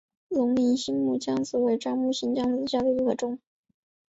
[0.29, 3.37] 龙陵新木姜子为樟科新木姜子属下的一个种。